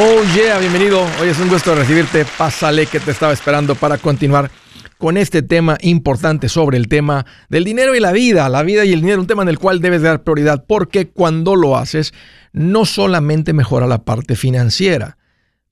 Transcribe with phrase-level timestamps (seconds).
[0.00, 1.04] Oh yeah, bienvenido.
[1.20, 2.24] Hoy es un gusto recibirte.
[2.24, 4.48] Pásale que te estaba esperando para continuar
[4.96, 8.48] con este tema importante sobre el tema del dinero y la vida.
[8.48, 11.56] La vida y el dinero, un tema en el cual debes dar prioridad porque cuando
[11.56, 12.14] lo haces,
[12.52, 15.18] no solamente mejora la parte financiera,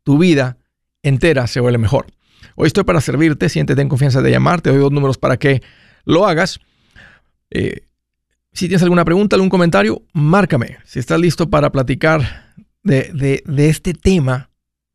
[0.02, 0.58] tu vida
[1.04, 2.06] entera se vuelve mejor.
[2.56, 5.62] Hoy estoy para servirte, siéntete en confianza de llamar, te doy dos números para que
[6.04, 6.58] lo hagas.
[7.50, 7.86] Eh,
[8.52, 10.78] si tienes alguna pregunta, algún comentario, márcame.
[10.84, 12.45] Si estás listo para platicar
[12.86, 14.50] de, este tema,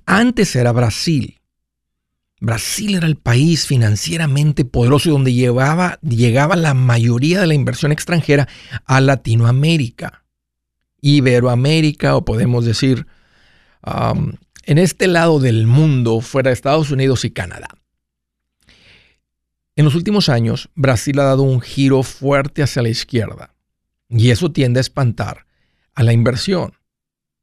[0.05, 1.40] Antes era Brasil.
[2.42, 7.92] Brasil era el país financieramente poderoso y donde llevaba, llegaba la mayoría de la inversión
[7.92, 8.48] extranjera
[8.84, 10.24] a Latinoamérica,
[11.00, 13.06] Iberoamérica o podemos decir
[14.64, 17.68] en este lado del mundo fuera de Estados Unidos y Canadá.
[19.77, 23.54] En los últimos años, Brasil ha dado un giro fuerte hacia la izquierda
[24.08, 25.46] y eso tiende a espantar
[25.94, 26.72] a la inversión,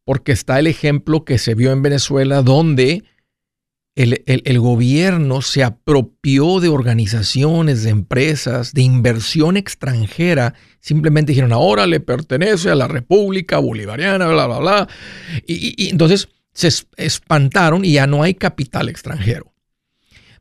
[0.04, 3.06] porque está el ejemplo que se vio en Venezuela donde
[3.96, 10.54] el, gobierno se apropió de organizaciones, de empresas, de inversión extranjera.
[10.80, 14.88] Simplemente dijeron, ahora le pertenece a la República Bolivariana, bla, bla, bla.
[15.46, 19.54] Y, entonces se espantaron y ya no hay capital extranjero.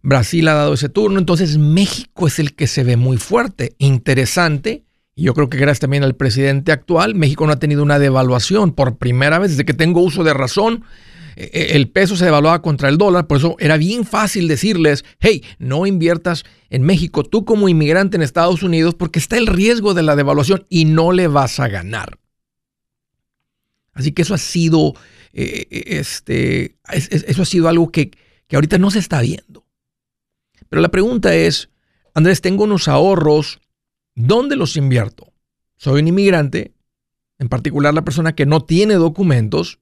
[0.03, 3.75] Brasil ha dado ese turno, entonces México es el que se ve muy fuerte.
[3.78, 4.84] Interesante.
[5.17, 8.72] Y yo creo que gracias también al presidente actual, México no ha tenido una devaluación
[8.72, 10.84] por primera vez desde que tengo uso de razón
[11.38, 15.87] el peso se devaluaba contra el dólar, por eso era bien fácil decirles, hey, no
[15.87, 20.16] inviertas en México tú como inmigrante en Estados Unidos porque está el riesgo de la
[20.16, 22.19] devaluación y no le vas a ganar.
[23.93, 24.94] Así que eso ha sido,
[25.32, 28.10] eh, eh, este, eso ha sido algo que,
[28.47, 29.65] que ahorita no se está viendo.
[30.69, 31.71] Pero la pregunta es,
[32.15, 33.60] Andrés, tengo unos ahorros,
[34.15, 35.32] ¿dónde los invierto?
[35.77, 36.75] Soy un inmigrante,
[37.38, 39.78] en particular la persona que no tiene documentos,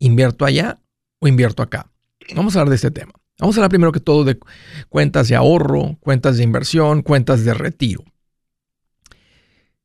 [0.00, 0.80] ¿Invierto allá
[1.20, 1.92] o invierto acá?
[2.34, 3.12] Vamos a hablar de este tema.
[3.38, 4.38] Vamos a hablar primero que todo de
[4.88, 8.04] cuentas de ahorro, cuentas de inversión, cuentas de retiro.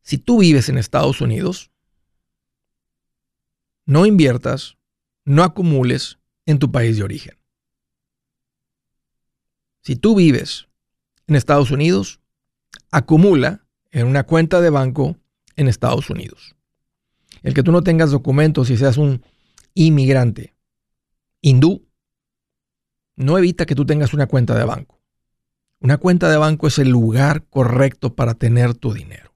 [0.02, 1.72] Si tú vives en Estados Unidos,
[3.86, 4.78] no inviertas,
[5.26, 7.38] no acumules en tu país de origen.
[9.82, 10.68] Si tú vives
[11.28, 12.20] en Estados Unidos,
[12.92, 15.18] acumula en una cuenta de banco
[15.56, 16.56] en Estados Unidos.
[17.44, 19.24] El que tú no tengas documentos y seas un
[19.76, 20.56] inmigrante
[21.46, 21.86] hindú
[23.16, 25.00] no evita que tú tengas una cuenta de banco.
[25.80, 29.36] Una cuenta de banco es el lugar correcto para tener tu dinero.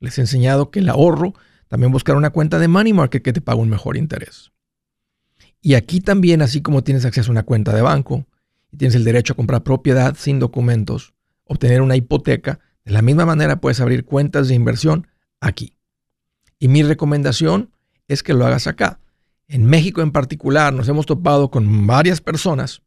[0.00, 1.32] Les he enseñado que el ahorro,
[1.68, 4.52] también buscar una cuenta de money market que te pague un mejor interés.
[5.62, 8.26] Y aquí también, así como tienes acceso a una cuenta de banco
[8.70, 13.24] y tienes el derecho a comprar propiedad sin documentos, obtener una hipoteca, de la misma
[13.24, 15.06] manera puedes abrir cuentas de inversión
[15.40, 15.78] aquí.
[16.58, 17.70] Y mi recomendación
[18.08, 19.00] es que lo hagas acá.
[19.48, 22.82] En México en particular nos hemos topado con varias personas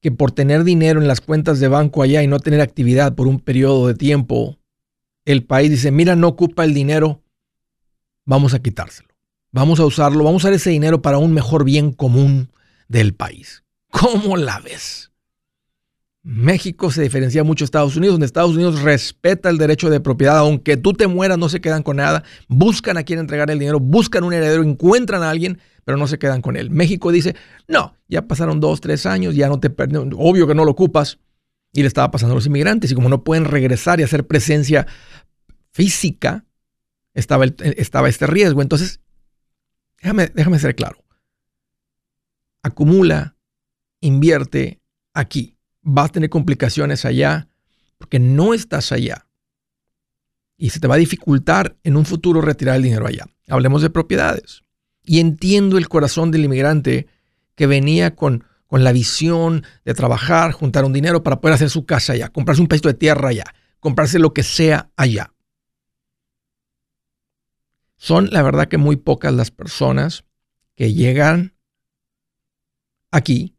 [0.00, 3.26] que por tener dinero en las cuentas de banco allá y no tener actividad por
[3.26, 4.58] un periodo de tiempo,
[5.24, 7.22] el país dice, mira, no ocupa el dinero,
[8.24, 9.08] vamos a quitárselo.
[9.50, 12.50] Vamos a usarlo, vamos a usar ese dinero para un mejor bien común
[12.88, 13.64] del país.
[13.90, 15.12] ¿Cómo la ves?
[16.28, 20.38] México se diferencia mucho de Estados Unidos, donde Estados Unidos respeta el derecho de propiedad,
[20.38, 23.78] aunque tú te mueras, no se quedan con nada, buscan a quien entregar el dinero,
[23.78, 26.68] buscan un heredero, encuentran a alguien, pero no se quedan con él.
[26.68, 27.36] México dice,
[27.68, 29.72] no, ya pasaron dos, tres años, ya no te
[30.16, 31.20] obvio que no lo ocupas,
[31.72, 34.88] y le estaba pasando a los inmigrantes, y como no pueden regresar y hacer presencia
[35.70, 36.44] física,
[37.14, 38.62] estaba, estaba este riesgo.
[38.62, 39.00] Entonces,
[40.02, 41.04] déjame, déjame ser claro,
[42.64, 43.36] acumula,
[44.00, 44.80] invierte
[45.14, 45.55] aquí
[45.86, 47.48] vas a tener complicaciones allá
[47.96, 49.26] porque no estás allá.
[50.58, 53.26] Y se te va a dificultar en un futuro retirar el dinero allá.
[53.48, 54.64] Hablemos de propiedades.
[55.04, 57.06] Y entiendo el corazón del inmigrante
[57.54, 61.86] que venía con, con la visión de trabajar, juntar un dinero para poder hacer su
[61.86, 63.44] casa allá, comprarse un pedacito de tierra allá,
[63.78, 65.32] comprarse lo que sea allá.
[67.96, 70.24] Son la verdad que muy pocas las personas
[70.74, 71.54] que llegan
[73.12, 73.56] aquí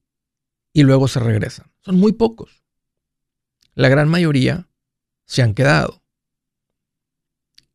[0.73, 1.71] y luego se regresan.
[1.87, 2.65] Son muy pocos.
[3.73, 4.67] La gran mayoría
[5.25, 6.03] se han quedado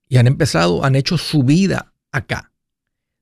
[0.06, 2.52] y han empezado, han hecho su vida acá.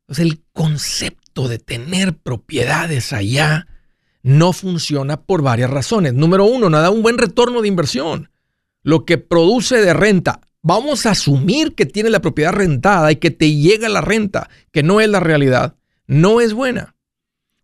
[0.01, 3.69] Entonces el concepto de tener propiedades allá
[4.25, 6.15] no funciona por varias razones.
[6.15, 8.29] Número uno, no da un buen retorno de inversión.
[8.83, 13.31] Lo que produce de renta, vamos a asumir que tiene la propiedad rentada y que
[13.31, 15.77] te llega la renta, que no es la realidad,
[16.09, 16.97] no es buena.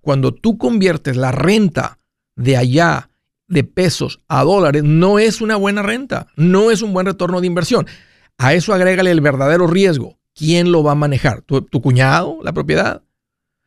[0.01, 1.99] Cuando tú conviertes la renta
[2.37, 3.11] de allá
[3.49, 7.47] de pesos a dólares, no es una buena renta, no es un buen retorno de
[7.47, 7.87] inversión.
[8.39, 10.19] A eso agrégale el verdadero riesgo.
[10.35, 11.43] ¿Quién lo va a manejar?
[11.43, 13.03] ¿Tu, tu cuñado, la propiedad?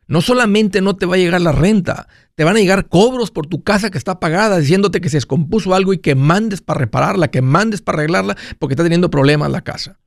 [0.06, 3.46] No solamente no te va a llegar la renta, te van a llegar cobros por
[3.46, 7.28] tu casa que está pagada, diciéndote que se descompuso algo y que mandes para repararla,
[7.28, 10.00] que mandes para arreglarla porque está teniendo problemas la casa.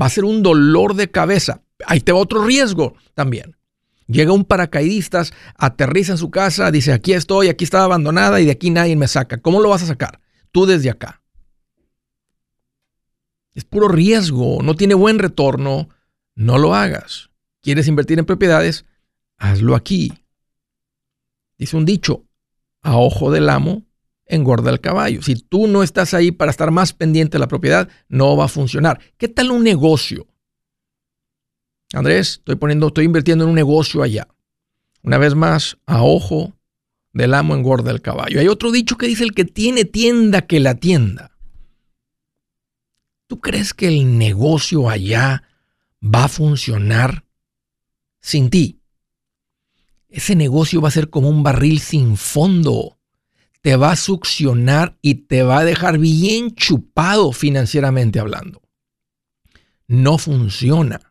[0.00, 1.62] Va a ser un dolor de cabeza.
[1.86, 3.57] Ahí te va otro riesgo también.
[4.08, 8.52] Llega un paracaidistas, aterriza en su casa, dice, aquí estoy, aquí estaba abandonada y de
[8.52, 9.42] aquí nadie me saca.
[9.42, 10.20] ¿Cómo lo vas a sacar?
[10.50, 11.22] Tú desde acá.
[13.54, 15.90] Es puro riesgo, no tiene buen retorno,
[16.34, 17.28] no lo hagas.
[17.60, 18.86] ¿Quieres invertir en propiedades?
[19.36, 20.12] Hazlo aquí.
[21.58, 22.24] Dice un dicho,
[22.82, 23.84] a ojo del amo,
[24.24, 25.20] engorda el caballo.
[25.20, 28.48] Si tú no estás ahí para estar más pendiente de la propiedad, no va a
[28.48, 29.00] funcionar.
[29.18, 30.27] ¿Qué tal un negocio?
[31.92, 34.28] Andrés, estoy poniendo, estoy invirtiendo en un negocio allá.
[35.02, 36.52] Una vez más, a ojo
[37.12, 38.40] del amo engorda el caballo.
[38.40, 41.32] Hay otro dicho que dice el que tiene tienda que la tienda.
[43.26, 45.42] ¿Tú crees que el negocio allá
[46.02, 47.24] va a funcionar
[48.20, 48.80] sin ti?
[50.08, 52.98] Ese negocio va a ser como un barril sin fondo.
[53.60, 58.62] Te va a succionar y te va a dejar bien chupado financieramente hablando.
[59.86, 61.07] No funciona.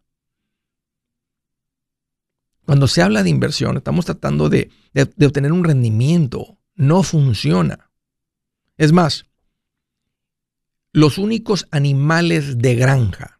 [2.67, 4.69] Cuando se habla de inversión, estamos tratando de,
[5.25, 6.57] obtener un rendimiento.
[6.75, 7.89] No funciona.
[8.75, 9.25] Es más,
[10.91, 13.39] los únicos animales de granja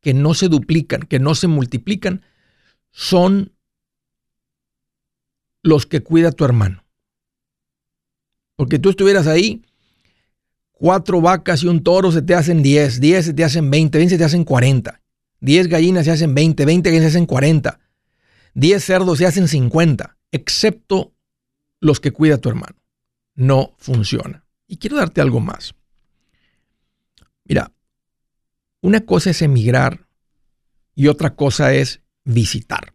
[0.00, 2.22] que no se duplican, que no se multiplican,
[2.92, 3.52] son
[5.64, 6.84] los que cuida tu hermano.
[8.54, 9.64] Porque tú estuvieras ahí,
[10.70, 14.14] cuatro vacas y un toro se te hacen 10, 10 se te hacen 20, 20
[14.14, 15.02] se te hacen 40,
[15.40, 17.87] 10 gallinas se hacen 20, 20 gallinas se hacen 40.
[18.58, 21.14] 10 cerdos se hacen 50, excepto
[21.80, 22.74] los que cuida tu hermano.
[23.36, 24.44] No funciona.
[24.66, 25.76] Y quiero darte algo más.
[27.44, 27.70] Mira,
[28.80, 30.08] una cosa es emigrar
[30.96, 32.94] y otra cosa es visitar.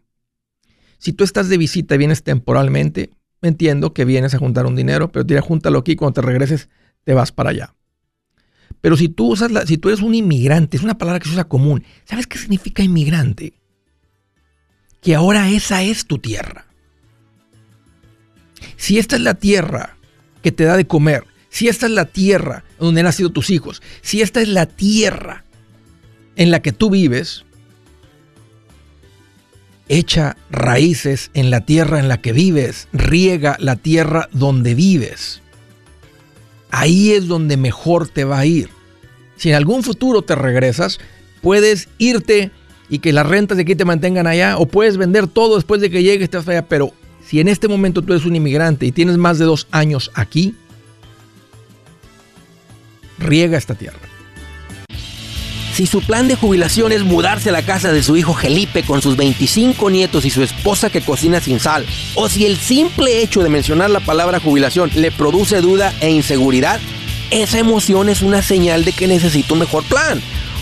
[0.97, 3.11] Si tú estás de visita y vienes temporalmente,
[3.41, 6.67] entiendo que vienes a juntar un dinero, pero tira, júntalo aquí y cuando te regreses
[7.05, 7.73] te vas para allá.
[8.81, 11.35] Pero si tú usas la, si tú eres un inmigrante, es una palabra que se
[11.35, 11.85] usa común.
[12.03, 13.62] ¿Sabes qué significa inmigrante?
[15.03, 16.65] Que ahora esa es tu tierra.
[18.77, 19.97] Si esta es la tierra
[20.41, 23.81] que te da de comer, si esta es la tierra donde han nacido tus hijos,
[24.01, 25.43] si esta es la tierra
[26.35, 27.45] en la que tú vives,
[29.89, 35.41] echa raíces en la tierra en la que vives, riega la tierra donde vives.
[36.71, 38.69] Ahí es donde mejor te va a ir.
[39.35, 40.99] Si en algún futuro te regresas,
[41.41, 42.51] puedes irte
[42.93, 45.89] y que las rentas de aquí te mantengan allá, o puedes vender todo después de
[45.89, 46.93] que llegues, estás allá, pero
[47.27, 50.53] si en este momento tú eres un inmigrante y tienes más de dos años aquí,
[53.17, 53.97] riega esta tierra.
[55.73, 59.01] Si su plan de jubilación es mudarse a la casa de su hijo Felipe con
[59.01, 63.41] sus 25 nietos y su esposa que cocina sin sal, o si el simple hecho
[63.41, 66.79] de mencionar la palabra jubilación le produce duda e inseguridad,
[67.31, 70.21] esa emoción es una señal de que necesita un mejor plan.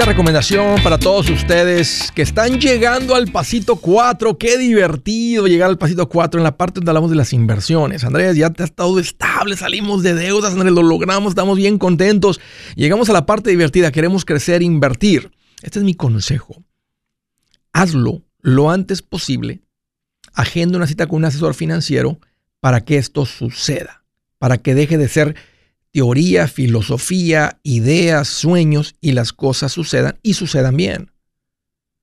[0.00, 4.38] Una recomendación para todos ustedes que están llegando al pasito 4.
[4.38, 8.02] Qué divertido llegar al pasito 4 en la parte donde hablamos de las inversiones.
[8.02, 12.40] Andrés, ya te has estado estable, salimos de deudas, Andrés, lo logramos, estamos bien contentos.
[12.76, 15.32] Llegamos a la parte divertida, queremos crecer, invertir.
[15.60, 16.64] Este es mi consejo.
[17.74, 19.60] Hazlo lo antes posible.
[20.32, 22.18] Agenda una cita con un asesor financiero
[22.60, 24.02] para que esto suceda,
[24.38, 25.36] para que deje de ser
[25.92, 31.10] teoría, filosofía, ideas, sueños y las cosas sucedan y sucedan bien.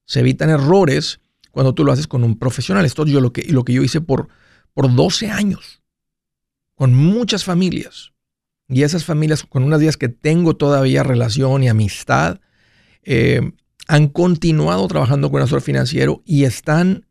[0.06, 1.20] Se evitan errores
[1.52, 2.86] cuando tú lo haces con un profesional.
[2.86, 4.30] Esto es yo lo que, lo que yo hice por,
[4.74, 5.82] por 12 años,
[6.76, 8.14] con muchas familias.
[8.70, 12.42] Y esas familias, con unas días que tengo todavía relación y amistad,
[13.04, 13.54] eh,
[13.88, 17.06] han continuado trabajando con un asesor financiero y están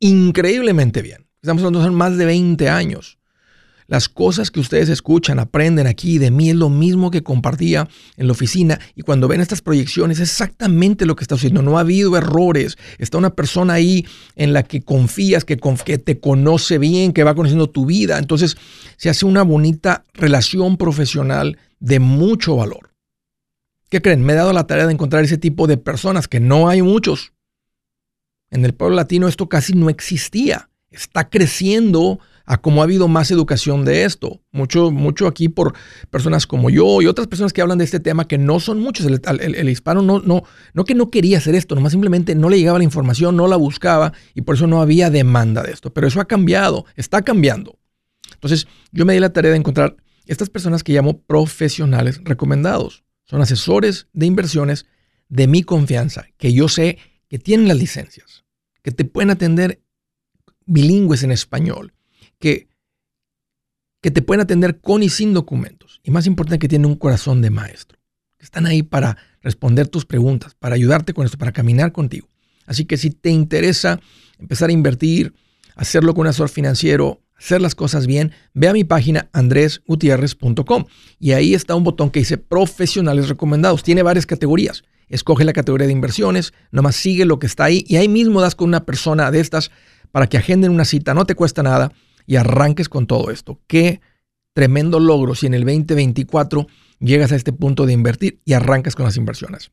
[0.00, 1.28] increíblemente bien.
[1.40, 3.18] Estamos hablando de más de 20 años.
[3.86, 8.26] Las cosas que ustedes escuchan, aprenden aquí de mí es lo mismo que compartía en
[8.26, 11.62] la oficina y cuando ven estas proyecciones es exactamente lo que está sucediendo.
[11.62, 12.76] No ha habido errores.
[12.98, 17.34] Está una persona ahí en la que confías, que, que te conoce bien, que va
[17.34, 18.18] conociendo tu vida.
[18.18, 18.56] Entonces
[18.96, 22.90] se hace una bonita relación profesional de mucho valor.
[23.90, 24.22] ¿Qué creen?
[24.22, 27.32] Me he dado la tarea de encontrar ese tipo de personas que no hay muchos.
[28.50, 30.70] En el pueblo latino esto casi no existía.
[30.90, 34.42] Está creciendo a cómo ha habido más educación de esto.
[34.52, 35.74] Mucho, mucho aquí por
[36.10, 39.06] personas como yo y otras personas que hablan de este tema que no son muchos.
[39.06, 42.78] El, hispano no, no, no que no quería hacer esto, nomás simplemente no le llegaba
[42.78, 45.92] la información, no la buscaba y por eso no había demanda de esto.
[45.92, 47.78] Pero eso ha cambiado, está cambiando.
[48.32, 49.96] Entonces, yo me di la tarea de encontrar
[50.26, 53.04] estas personas que llamo profesionales recomendados.
[53.24, 54.86] Son asesores de inversiones
[55.28, 56.98] de mi confianza, que yo sé
[57.28, 58.44] que tienen las licencias,
[58.82, 59.82] que te pueden atender
[60.66, 61.94] bilingües en español,
[62.38, 62.68] que,
[64.00, 66.00] que te pueden atender con y sin documentos.
[66.02, 67.98] Y más importante, que tienen un corazón de maestro.
[68.38, 72.28] Están ahí para responder tus preguntas, para ayudarte con esto, para caminar contigo.
[72.66, 74.00] Así que si te interesa
[74.38, 75.34] empezar a invertir,
[75.76, 80.84] hacerlo con un asesor financiero, hacer las cosas bien, ve a mi página andresgutierrez.com
[81.18, 83.82] y ahí está un botón que dice profesionales recomendados.
[83.82, 84.84] Tiene varias categorías.
[85.08, 88.54] Escoge la categoría de inversiones, nomás sigue lo que está ahí y ahí mismo das
[88.54, 89.70] con una persona de estas
[90.10, 91.92] para que agenden una cita, no te cuesta nada
[92.26, 93.60] y arranques con todo esto.
[93.66, 94.00] Qué
[94.52, 96.66] tremendo logro si en el 2024
[97.00, 99.70] llegas a este punto de invertir y arrancas con las inversiones.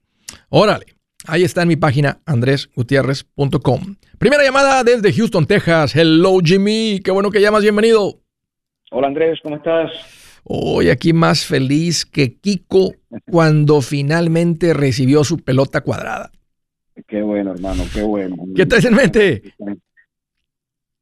[0.49, 0.85] Órale,
[1.27, 3.95] ahí está en mi página andresgutierrez.com.
[4.17, 5.95] Primera llamada desde Houston, Texas.
[5.95, 8.19] Hello Jimmy, qué bueno que llamas, bienvenido.
[8.91, 9.91] Hola Andrés, ¿cómo estás?
[10.43, 12.95] Hoy aquí más feliz que Kiko
[13.29, 16.31] cuando finalmente recibió su pelota cuadrada.
[17.07, 18.35] Qué bueno, hermano, qué bueno.
[18.55, 19.43] ¿Qué traes en mente?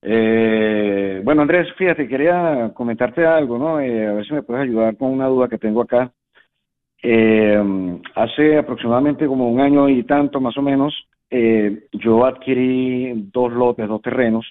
[0.02, 3.80] Eh, bueno, Andrés, fíjate, quería comentarte algo, ¿no?
[3.80, 6.12] Eh, a ver si me puedes ayudar con una duda que tengo acá.
[7.02, 10.94] Eh, hace aproximadamente como un año y tanto, más o menos,
[11.30, 14.46] eh, yo adquirí dos lotes, dos terrenos.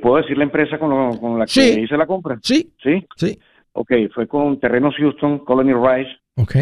[0.00, 2.36] ¿Puedo decir la empresa con, con la que hice la compra?
[2.42, 2.72] Sí.
[2.82, 3.06] ¿Sí?
[3.16, 3.38] Sí.
[3.74, 6.10] Ok, fue con Terrenos Houston, Colony Rice.
[6.36, 6.56] Ok.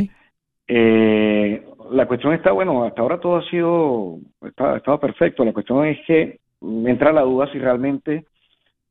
[1.93, 5.45] la cuestión está, bueno, hasta ahora todo ha sido, estaba perfecto.
[5.45, 8.27] La cuestión es que me entra la duda si realmente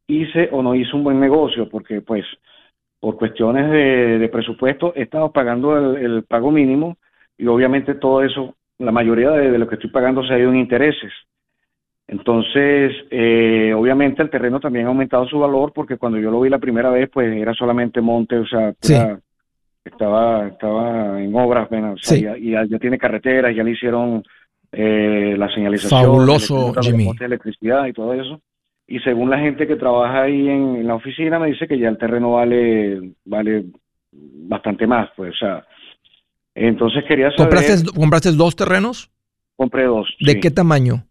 [0.08, 2.26] hice o no hice un buen negocio, porque pues
[3.00, 6.98] por cuestiones de, presupuesto he estado pagando el, pago mínimo
[7.38, 10.58] y obviamente todo eso, la mayoría de, lo que estoy pagando se ha ido en
[10.58, 11.14] intereses.
[12.08, 16.50] Entonces, eh, obviamente el terreno también ha aumentado su valor porque cuando yo lo vi
[16.50, 18.74] la primera vez, pues era solamente monte, o sea,
[19.86, 21.96] estaba, estaba en obras, bueno,
[22.40, 24.24] y ya, tiene carreteras, ya le hicieron
[24.72, 28.42] eh, la señalización, fabuloso, Jimmy, electricidad y todo eso.
[28.88, 31.98] Y según la gente que trabaja ahí en, la oficina, me dice que ya el
[31.98, 33.66] terreno vale, vale
[34.12, 35.66] bastante más, pues, o sea.
[36.56, 37.54] Entonces quería saber.
[37.54, 39.12] ¿Compraste, ¿compraste dos terrenos?
[39.56, 40.08] Compré dos.
[40.20, 41.06] ¿De qué tamaño?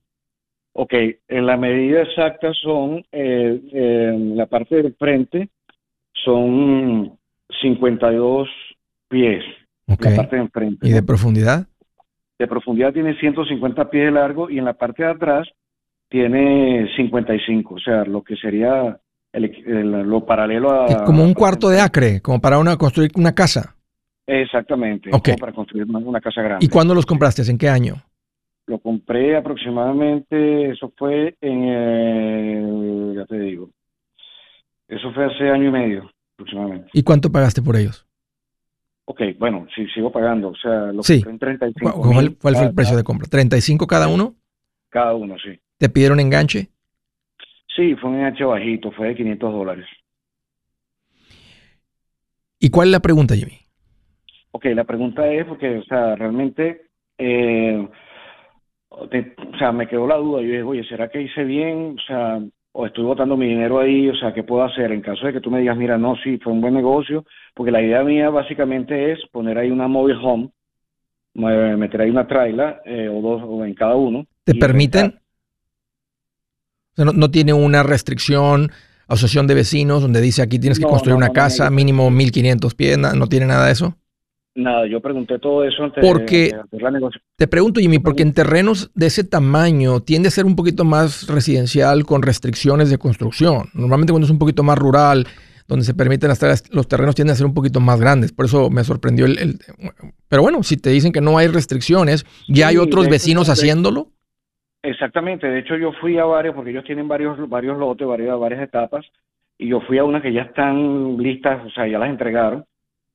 [0.72, 0.94] Ok,
[1.28, 5.48] en la medida exacta son, eh, en la parte del frente
[6.12, 7.18] son
[7.60, 8.48] 52
[9.08, 9.44] pies.
[9.86, 10.10] Okay.
[10.10, 10.88] La parte de enfrente.
[10.88, 11.66] ¿Y de profundidad?
[12.38, 15.48] De profundidad tiene 150 pies de largo y en la parte de atrás
[16.08, 18.98] tiene 55, o sea, lo que sería
[19.32, 21.04] lo paralelo a...
[21.04, 23.76] Como un cuarto de acre, como para una, construir una casa.
[24.26, 26.64] Exactamente, como para construir una, casa grande.
[26.64, 27.42] ¿Y cuándo los compraste?
[27.50, 27.96] ¿En qué año?
[28.66, 33.70] Lo compré aproximadamente, eso fue en, ya te digo,
[34.86, 36.90] eso fue hace año y medio aproximadamente.
[36.92, 38.07] ¿Y cuánto pagaste por ellos?
[39.10, 42.94] Ok, bueno, sí, sigo pagando, o sea, lo compré en 35 ¿Cuál, fue el precio
[42.94, 43.26] de compra?
[43.26, 44.34] ¿35 cada uno?
[44.90, 45.58] Cada uno, sí.
[45.78, 46.68] ¿Te pidieron enganche?
[47.74, 49.86] Sí, fue un enganche bajito, fue de 500 dólares.
[52.58, 53.58] ¿Y cuál es la pregunta, Jimmy?
[54.50, 56.82] Ok, la pregunta es porque, o sea, realmente
[57.16, 57.88] eh,
[58.90, 59.08] o
[59.58, 60.42] sea, me quedó la duda.
[60.42, 61.96] Yo dije, oye, ¿será que hice bien?
[61.98, 62.42] O sea,
[62.80, 65.40] o estoy botando mi dinero ahí, o sea, ¿qué puedo hacer en caso de que
[65.40, 67.24] tú me digas, mira, no, sí, fue un buen negocio?
[67.52, 70.50] Porque la idea mía básicamente es poner ahí una mobile home,
[71.34, 74.26] meter ahí una trailer eh, o dos o en cada uno.
[74.44, 75.18] ¿Te permiten?
[76.92, 78.70] O sea, no, tiene una restricción,
[79.08, 83.26] asociación de vecinos, donde dice aquí tienes que construir una casa, mínimo 1500 pies, ¿no
[83.26, 83.96] tiene nada de eso?
[84.58, 87.22] Nada, yo pregunté todo eso antes porque, de la negociación.
[87.36, 91.28] Te pregunto, Jimmy, porque en terrenos de ese tamaño tiende a ser un poquito más
[91.28, 93.68] residencial con restricciones de construcción.
[93.72, 95.28] Normalmente cuando es un poquito más rural,
[95.68, 98.32] donde se permiten hasta los terrenos tienden a ser un poquito más grandes.
[98.32, 99.60] Por eso me sorprendió el,
[100.28, 104.08] Pero bueno, si te dicen que no hay restricciones, ¿ya hay otros vecinos haciéndolo?
[104.82, 105.46] Exactamente.
[105.46, 109.06] De hecho, yo fui a varios, porque ellos tienen varios, varios lotes, varias, varias etapas,
[109.56, 112.64] y yo fui a unas que ya están listas, o sea, ya las entregaron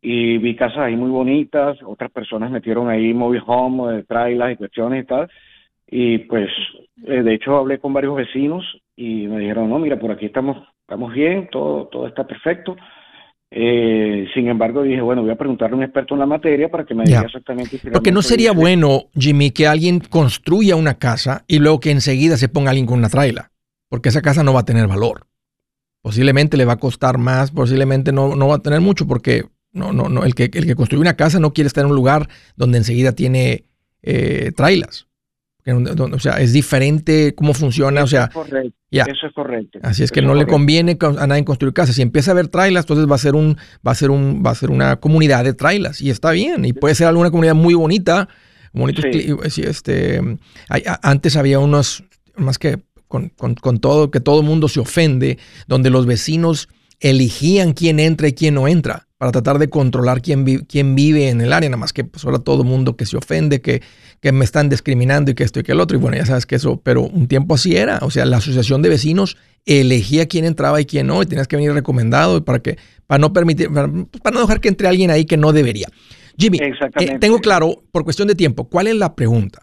[0.05, 4.57] y vi casas ahí muy bonitas, otras personas metieron ahí mobile home, eh, trailers y
[4.57, 5.29] cuestiones y tal,
[5.87, 6.49] y pues
[7.07, 8.65] eh, de hecho hablé con varios vecinos
[8.97, 12.75] y me dijeron, no, mira, por aquí estamos, estamos bien, todo, todo está perfecto.
[13.49, 16.85] Eh, sin embargo, dije, bueno, voy a preguntarle a un experto en la materia para
[16.85, 17.79] que me diga exactamente.
[17.91, 22.49] Porque no sería bueno, Jimmy, que alguien construya una casa y luego que enseguida se
[22.49, 23.51] ponga alguien con una traila,
[23.89, 25.27] porque esa casa no va a tener valor.
[26.01, 29.91] Posiblemente le va a costar más, posiblemente no, no va a tener mucho, porque no,
[29.91, 30.23] no, no.
[30.23, 33.12] El que, el que construye una casa no quiere estar en un lugar donde enseguida
[33.12, 33.65] tiene
[34.03, 35.07] eh, trailas.
[35.65, 38.01] O sea, es diferente cómo funciona.
[38.01, 38.77] Eso o sea, es correcto.
[38.91, 39.79] Eso es correcto.
[39.81, 41.95] Así es que no le conviene a nadie construir casas.
[41.95, 44.51] Si empieza a haber trailas, entonces va a ser un, va a ser un, va
[44.51, 46.01] a ser una comunidad de trailas.
[46.01, 46.65] Y está bien.
[46.65, 48.27] Y puede ser alguna comunidad muy bonita.
[48.73, 49.05] Bonitos,
[49.57, 50.19] este,
[51.01, 52.03] antes había unos,
[52.36, 56.67] más que con, con, con todo, que todo el mundo se ofende, donde los vecinos
[57.03, 61.41] elegían quién entra y quién no entra para tratar de controlar quién, quién vive en
[61.41, 63.81] el área, nada más que pues ahora todo el mundo que se ofende, que,
[64.21, 66.45] que me están discriminando y que esto y que el otro, y bueno, ya sabes
[66.45, 70.45] que eso, pero un tiempo así era, o sea, la asociación de vecinos elegía quién
[70.45, 73.87] entraba y quién no, y tenías que venir recomendado para que, para no permitir, para,
[73.87, 75.87] no dejar que entre alguien ahí que no debería.
[76.37, 79.61] Jimmy, eh, tengo claro, por cuestión de tiempo, ¿cuál es la pregunta?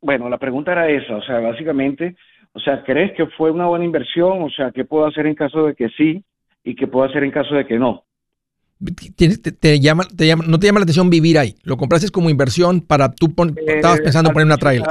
[0.00, 2.16] Bueno, la pregunta era esa, o sea, básicamente,
[2.52, 4.42] o sea, ¿crees que fue una buena inversión?
[4.42, 6.22] O sea, ¿qué puedo hacer en caso de que sí
[6.68, 8.04] y qué puedo hacer en caso de que no?
[9.16, 11.54] te, llama, te llama, no te llama la atención vivir ahí.
[11.64, 13.34] Lo compraste como inversión para tú,
[13.66, 14.86] estabas pensando en poner una trailer.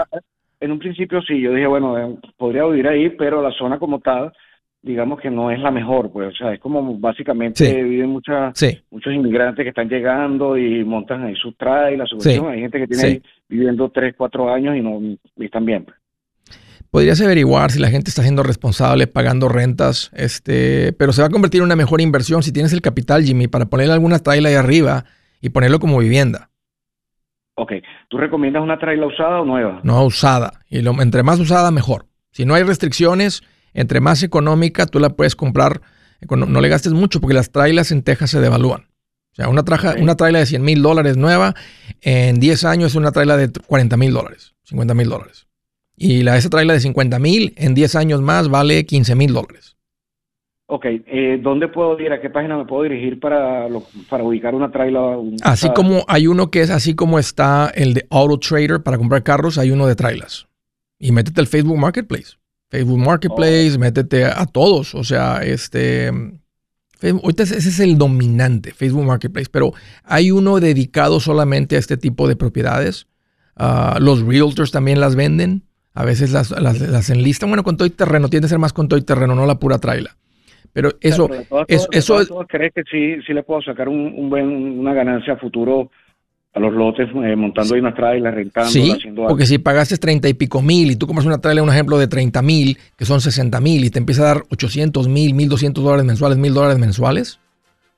[0.59, 3.99] En un principio sí, yo dije, bueno, eh, podría vivir ahí, pero la zona como
[3.99, 4.33] tal,
[4.81, 8.59] digamos que no es la mejor, pues, o sea, es como básicamente viven muchas,
[8.89, 13.03] muchos inmigrantes que están llegando y montan ahí sus trailers, su hay gente que tiene
[13.03, 15.85] ahí viviendo tres, cuatro años y no y están bien.
[15.85, 15.97] Pues
[16.91, 21.31] podrías averiguar si la gente está siendo responsable pagando rentas, este, pero se va a
[21.31, 24.55] convertir en una mejor inversión si tienes el capital, Jimmy, para ponerle alguna traila ahí
[24.55, 25.05] arriba
[25.41, 26.49] y ponerlo como vivienda.
[27.55, 27.71] Ok,
[28.09, 29.79] ¿tú recomiendas una traila usada o nueva?
[29.83, 30.61] No, usada.
[30.69, 32.05] Y lo, entre más usada, mejor.
[32.31, 33.41] Si no hay restricciones,
[33.73, 35.81] entre más económica, tú la puedes comprar.
[36.29, 38.81] No, le gastes mucho porque las trailas en Texas se devalúan.
[39.31, 41.55] O sea, una, traja, una traila de 100 mil dólares nueva,
[42.01, 45.46] en 10 años es una traila de 40 mil dólares, 50 mil dólares.
[45.97, 49.75] Y la, esa trailer de 50 mil en 10 años más vale 15 mil dólares.
[50.69, 52.11] Ok, eh, ¿dónde puedo ir?
[52.11, 53.67] ¿A qué página me puedo dirigir para,
[54.09, 55.17] para ubicar una trailer?
[55.43, 59.23] así como hay uno que es así como está el de Auto Trader para comprar
[59.23, 60.47] carros, hay uno de trailers.
[60.99, 62.37] y métete al Facebook Marketplace.
[62.69, 63.79] Facebook Marketplace, oh.
[63.79, 64.93] métete a todos.
[64.93, 66.11] O sea, este.
[67.01, 72.27] ahorita ese es el dominante, Facebook Marketplace, pero hay uno dedicado solamente a este tipo
[72.27, 73.07] de propiedades.
[73.55, 75.63] Ah, los realtors también las venden.
[75.97, 77.49] A veces las, las, enlistan.
[77.49, 79.57] Bueno, con todo y terreno, tiene que ser más con todo y terreno, no la
[79.57, 80.15] pura traila.
[80.71, 81.27] Pero eso,
[81.67, 82.29] es, eso es.
[82.47, 85.89] ¿Crees que sí, sí le puedo sacar un, un buen, una ganancia a futuro
[86.53, 90.33] a los lotes eh, montando ahí una trailer, rentando, sí, porque si pagaste 30 y
[90.35, 93.59] pico mil y tú compras una trailer, un ejemplo de 30 mil, que son 60
[93.59, 97.39] mil, y te empieza a dar 800 mil, 1200 dólares mensuales, mil dólares mensuales,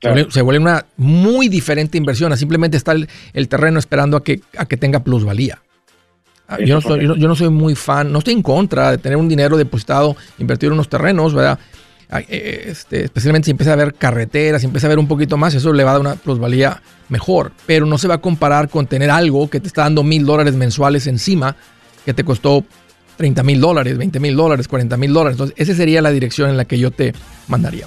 [0.00, 2.96] se, vuelve, una muy diferente inversión a simplemente estar
[3.34, 5.58] el, terreno esperando a que, a que tenga plusvalía.
[6.50, 9.16] Ah, yo no, soy, yo no soy muy fan, no estoy en contra de tener
[9.16, 11.60] un dinero depositado, invertir en unos terrenos, ¿verdad?
[12.12, 15.36] Eh, eh, este, especialmente si empieza a ver carreteras, si empieza a ver un poquito
[15.36, 18.68] más, eso le va a dar una plusvalía mejor, pero no se va a comparar
[18.68, 21.54] con tener algo que te está dando mil dólares mensuales encima,
[22.04, 22.64] que te costó
[23.16, 25.34] 30 mil dólares, 20 mil dólares, 40 mil dólares.
[25.34, 27.14] Entonces, esa sería la dirección en la que yo te
[27.46, 27.86] mandaría.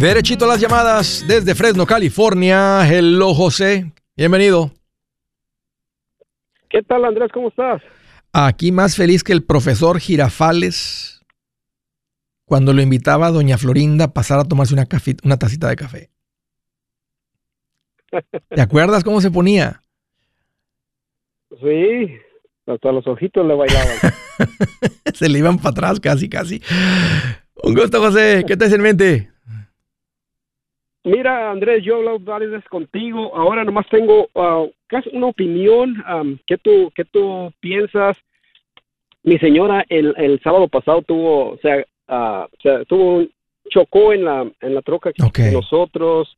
[0.00, 2.86] Derechito a las llamadas desde Fresno, California.
[2.86, 3.92] Hello, José.
[4.14, 4.70] Bienvenido.
[6.68, 7.30] ¿Qué tal, Andrés?
[7.32, 7.80] ¿Cómo estás?
[8.30, 11.24] Aquí más feliz que el profesor Girafales
[12.44, 14.86] cuando lo invitaba a doña Florinda a pasar a tomarse una,
[15.24, 16.10] una tacita de café.
[18.50, 19.80] ¿Te acuerdas cómo se ponía?
[21.48, 22.18] Sí,
[22.66, 23.96] hasta los ojitos le bailaban.
[25.14, 26.62] se le iban para atrás casi, casi.
[27.62, 28.44] Un gusto, José.
[28.46, 29.35] ¿Qué te en mente?
[31.06, 33.30] Mira, Andrés, yo he hablado varias veces contigo.
[33.36, 36.02] Ahora nomás tengo uh, casi una opinión.
[36.12, 38.18] Um, ¿qué, tú, ¿Qué tú piensas?
[39.22, 41.76] Mi señora el, el sábado pasado tuvo, o sea,
[42.08, 43.24] uh, o sea tuvo
[43.70, 46.36] chocó en la en la troca que nosotros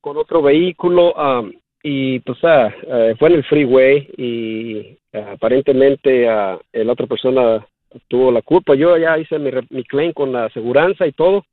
[0.00, 7.08] con otro vehículo um, y pues uh, fue en el freeway y aparentemente la otra
[7.08, 7.66] persona
[8.06, 8.76] tuvo la culpa.
[8.76, 11.44] Yo ya hice mi, mi claim con la aseguranza y todo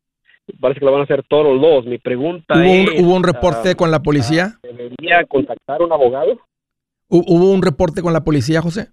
[0.59, 1.85] parece que lo van a hacer todos los dos.
[1.85, 2.89] Mi pregunta ¿Hubo es...
[2.89, 4.53] Un, ¿Hubo un reporte ah, con la policía?
[4.55, 6.39] Ah, ¿Debería contactar un abogado?
[7.07, 8.89] ¿Hubo un reporte con la policía, José?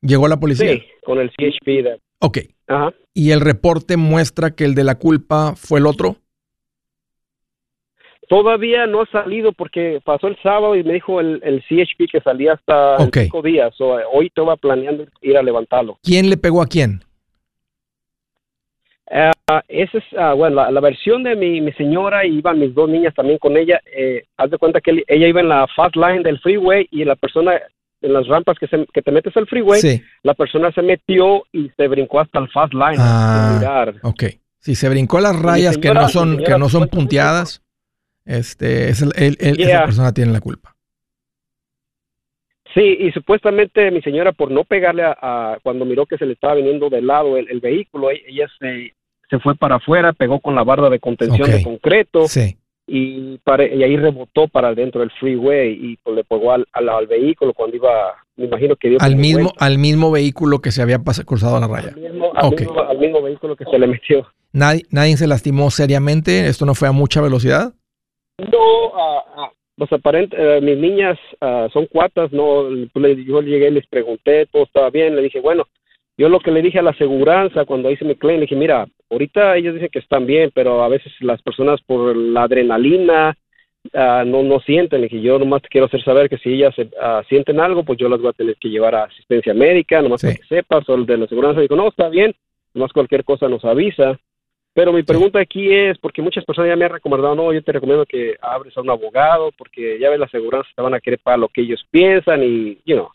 [0.00, 0.72] ¿Llegó la policía?
[0.72, 1.66] Sí, con el CHP.
[1.66, 2.00] De...
[2.18, 2.38] Ok.
[2.66, 2.92] Ajá.
[3.14, 6.16] ¿Y el reporte muestra que el de la culpa fue el otro?
[8.28, 12.20] Todavía no ha salido porque pasó el sábado y me dijo el, el CHP que
[12.22, 13.74] salía hasta cinco días.
[13.78, 15.98] hoy estaba planeando ir a levantarlo.
[16.02, 17.04] ¿Quién le pegó a quién?
[19.10, 23.14] Uh, esa es, uh, bueno, la, versión de mi, mi, señora, iban mis dos niñas
[23.14, 23.80] también con ella.
[23.94, 27.16] Eh, haz de cuenta que ella iba en la fast line del freeway y la
[27.16, 27.60] persona,
[28.00, 31.70] en las rampas que, se, que te metes al freeway, la persona se metió y
[31.76, 32.96] se brincó hasta el fast line.
[32.98, 34.24] Ah, ok.
[34.58, 37.62] Si se brincó las rayas que no son, que no son punteadas,
[38.24, 40.71] este, es el, esa persona tiene la culpa.
[42.74, 46.54] Sí, y supuestamente mi señora por no pegarle a, cuando miró que se le estaba
[46.54, 48.94] viniendo de lado el, el vehículo, ella se
[49.32, 52.26] se fue para afuera, pegó con la barda de contención de concreto
[52.86, 57.54] y, y ahí rebotó para dentro del freeway y pues, le pegó al, al, vehículo
[57.54, 61.58] cuando iba, me imagino que dio al mismo al mismo vehículo que se había cruzado
[61.58, 61.94] la raya.
[62.34, 64.26] Al mismo, vehículo que se le metió.
[64.52, 66.46] ¿Nadie, ¿Nadie se lastimó seriamente?
[66.48, 67.72] ¿Esto no fue a mucha velocidad?
[68.36, 69.48] No, uh,
[69.82, 74.46] pues aparente, eh, mis niñas ah, son cuatas, no, pues, yo llegué y les pregunté,
[74.46, 75.66] todo estaba bien, le dije, bueno,
[76.16, 78.86] yo lo que le dije a la aseguranza cuando hice mi claim, le dije, mira,
[79.10, 83.36] ahorita ellos dicen que están bien, pero a veces las personas por la adrenalina
[83.92, 85.00] uh, no, no sienten.
[85.00, 87.98] Le dije, yo nomás te quiero hacer saber que si ellas uh, sienten algo, pues
[87.98, 90.94] yo las voy a tener que llevar a asistencia médica, nomás para que sepas, o
[90.94, 92.32] el de la aseguranza dijo, no, está bien,
[92.74, 94.16] más cualquier cosa nos avisa.
[94.74, 97.72] Pero mi pregunta aquí es, porque muchas personas ya me han recomendado, no, yo te
[97.72, 101.20] recomiendo que abres a un abogado, porque ya ves, la aseguranza te van a querer
[101.20, 103.10] pagar lo que ellos piensan y, you know,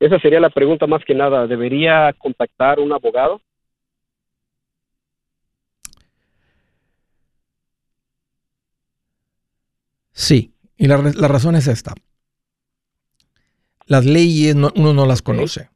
[0.00, 1.46] esa sería la pregunta más que nada.
[1.46, 3.40] ¿Debería contactar un abogado?
[10.12, 11.94] Sí, y la, razón es esta.
[13.86, 15.68] Las leyes uno no las conoce.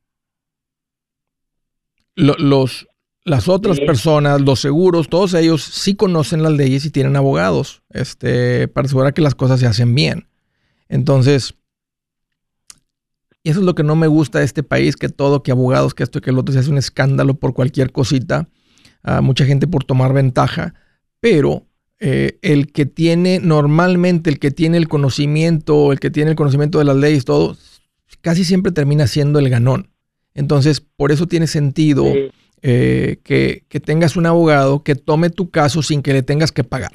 [2.17, 2.89] los,
[3.25, 8.69] las otras personas, los seguros, todos ellos sí conocen las leyes y tienen abogados este,
[8.69, 10.29] para asegurar que las cosas se hacen bien.
[10.89, 11.55] Entonces,
[13.43, 16.03] eso es lo que no me gusta de este país, que todo, que abogados, que
[16.03, 18.49] esto y que el otro se hace un escándalo por cualquier cosita.
[19.23, 20.75] mucha gente por tomar ventaja,
[21.21, 21.67] pero
[22.01, 26.79] eh, el que tiene, normalmente el que tiene el conocimiento, el que tiene el conocimiento
[26.79, 27.57] de las leyes, todo,
[28.21, 29.91] casi siempre termina siendo el ganón.
[30.35, 32.05] Entonces, por eso tiene sentido
[32.67, 36.93] eh, que, tengas un abogado que tome tu caso sin que le tengas que pagar.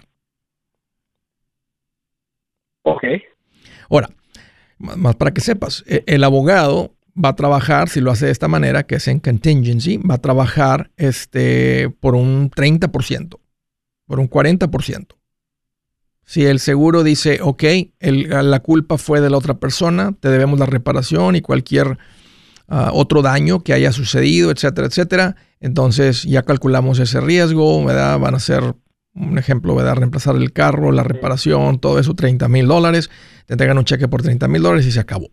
[2.82, 3.04] Ok.
[3.90, 4.10] Ahora,
[4.80, 8.48] más para que sepas, e, el abogado va a trabajar, si lo hace de esta
[8.48, 13.40] manera, que es en contingency, va a trabajar este, por un 30%
[14.10, 15.16] por un 40%.
[16.26, 17.64] Si el seguro dice, ok,
[18.00, 22.00] la culpa fue de la otra persona, te debemos la reparación y cualquier
[22.70, 28.18] ah, otro daño que haya sucedido, etcétera, etcétera, entonces ya calculamos ese riesgo, ¿verdad?
[28.20, 28.76] Van a ser,
[29.14, 29.96] un ejemplo, ¿verdad?
[29.96, 33.10] Reemplazar el carro, la reparación, todo eso, 30 mil dólares,
[33.46, 35.30] te entregan un cheque por 30 mil dólares y se acabó.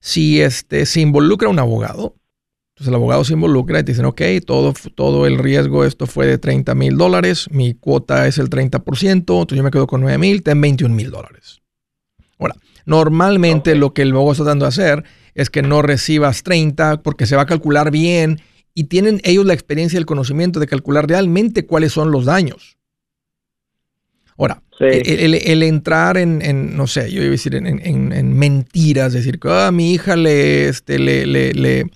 [0.00, 2.16] Si este, se involucra un abogado,
[2.76, 6.26] entonces el abogado se involucra y te dicen, ok, todo, todo el riesgo, esto fue
[6.26, 10.18] de 30 mil dólares, mi cuota es el 30%, entonces yo me quedo con 9
[10.18, 11.62] mil, ten 21 mil dólares.
[12.38, 12.54] Ahora,
[12.86, 17.26] normalmente lo que el abogado está tratando de hacer es que no recibas 30 porque
[17.26, 18.40] se va a calcular bien
[18.72, 22.78] y tienen ellos la experiencia y el conocimiento de calcular realmente cuáles son los daños.
[24.38, 29.68] Ahora, el, entrar en, no sé, yo iba a decir en, mentiras, decir que a
[29.68, 31.90] ah, mi hija le, este, le, le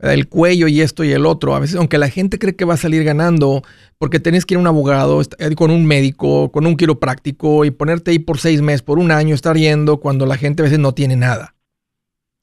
[0.00, 1.54] el cuello y esto y el otro.
[1.54, 3.62] A veces, aunque la gente cree que va a salir ganando,
[3.98, 7.70] porque tenés que ir a un abogado, eh, con un médico, con un quiropráctico y
[7.70, 10.78] ponerte ahí por seis meses, por un año, estar yendo cuando la gente a veces
[10.78, 11.54] no tiene nada.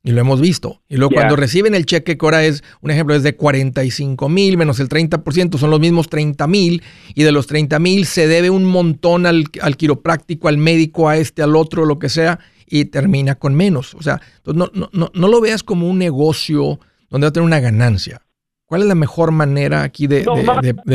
[0.03, 0.81] Y lo hemos visto.
[0.89, 4.57] Y luego cuando reciben el cheque, que ahora es, un ejemplo, es de 45 mil
[4.57, 6.81] menos el 30%, son los mismos 30 mil.
[7.13, 11.17] Y de los 30 mil se debe un montón al, al, quiropráctico, al médico, a
[11.17, 13.93] este, al otro, lo que sea, y termina con menos.
[13.93, 16.79] O sea, no, no, no, no lo veas como un negocio
[17.11, 18.21] donde va a tener una ganancia.
[18.65, 20.23] ¿Cuál es la mejor manera aquí de,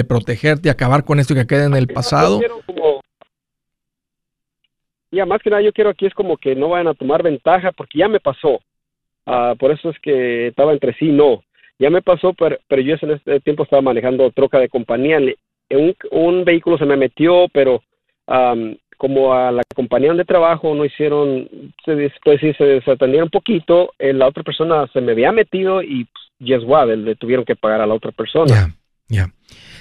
[0.09, 2.40] protegerte y acabar con esto que quede en el pasado?
[5.12, 7.72] ya, más que nada yo quiero aquí es como que no vayan a tomar ventaja
[7.72, 8.61] porque ya me pasó.
[9.26, 11.42] Ah, por eso es que estaba entre sí, no.
[11.79, 15.18] Ya me pasó, pero, yo en este tiempo estaba manejando troca de compañía.
[15.70, 17.83] Un, un vehículo se me metió, pero
[18.96, 21.48] como a la compañía de trabajo no hicieron,
[21.85, 25.82] se, pues sí, se desatendieron un poquito, eh, la otra persona se me había metido
[25.82, 28.46] y yes, what, le tuvieron que pagar a la otra persona.
[28.48, 28.70] Ya,
[29.09, 29.32] ya.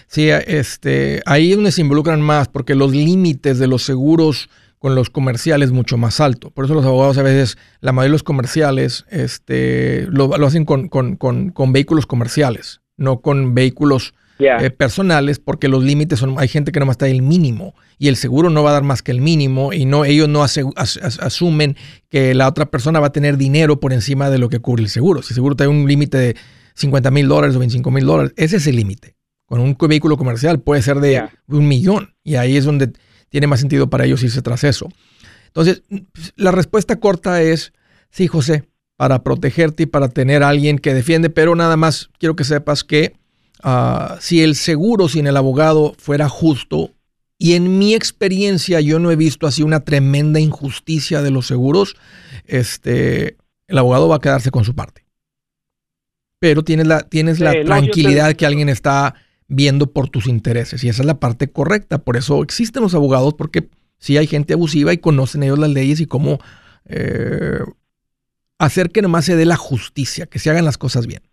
[0.08, 4.94] Sí, este, ahí es donde se involucran más, porque los límites de los seguros con
[4.94, 6.52] los comerciales mucho más alto.
[6.52, 10.90] Por eso los abogados a veces, la mayoría de los comerciales, este, lo, hacen con,
[10.90, 16.48] con, con, con vehículos comerciales, no con vehículos eh, personales porque los límites son, hay
[16.48, 19.02] gente que no más está el mínimo y el seguro no va a dar más
[19.02, 21.78] que el mínimo y no ellos no asumen
[22.10, 24.90] que la otra persona va a tener dinero por encima de lo que cubre el
[24.90, 25.22] seguro.
[25.22, 26.36] Si el seguro tiene un límite de
[26.76, 29.16] 50 mil dólares o 25 mil dólares, ese es el límite.
[29.46, 32.92] Con un vehículo comercial puede ser de un millón y ahí es donde
[33.30, 34.90] tiene más sentido para ellos irse tras eso.
[35.48, 35.84] Entonces,
[36.36, 37.72] la respuesta corta es,
[38.10, 38.66] sí, José,
[38.98, 42.84] para protegerte y para tener a alguien que defiende, pero nada más quiero que sepas
[42.84, 43.14] que
[43.64, 46.92] Ah, si el seguro sin el abogado fuera justo,
[47.38, 51.96] y en mi experiencia yo no he visto así una tremenda injusticia de los seguros,
[52.46, 53.38] este,
[53.68, 55.04] el abogado va a quedarse con su parte.
[56.40, 59.16] Pero tienes la, tienes la tranquilidad que alguien está
[59.48, 62.00] viendo por tus intereses y esa es la parte correcta.
[62.00, 66.00] Por eso existen los abogados porque si hay gente abusiva y conocen ellos las leyes
[66.00, 66.40] y cómo
[66.86, 67.60] eh,
[68.60, 71.24] hacer que nomás se dé la justicia, que se hagan las cosas bien.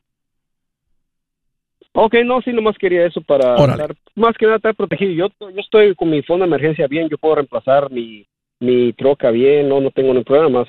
[1.94, 5.12] Ok, no, sí, nomás quería eso para estar, más que nada estar protegido.
[5.12, 8.26] Yo, yo estoy con mi fondo de emergencia bien, yo puedo reemplazar mi,
[8.60, 10.68] mi troca bien, no, no tengo ningún problema más.